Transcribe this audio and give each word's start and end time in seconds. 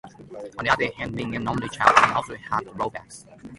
On 0.57 0.63
the 0.65 0.71
other 0.71 0.89
hand, 0.97 1.15
being 1.15 1.35
an 1.35 1.47
only 1.47 1.69
child 1.69 1.95
can 1.95 2.11
also 2.15 2.33
have 2.33 2.63
drawbacks. 2.75 3.27